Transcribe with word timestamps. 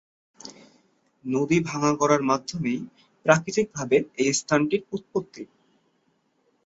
নদীর 1.25 1.61
ভাঙা-গড়ার 1.63 2.21
মধ্যেই 2.23 2.79
প্রাকৃতিকভাবে 3.25 3.97
এই 4.21 4.31
স্থানটির 4.33 4.81
উৎপত্তি। 4.91 5.43